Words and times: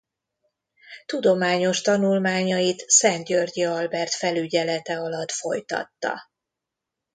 Tudományos 1.05 1.81
tanulmányait 1.81 2.79
Szent-Györgyi 2.89 3.63
Albert 3.65 4.13
felügyelete 4.13 4.99
alatt 4.99 5.31
folytatta. 5.31 6.19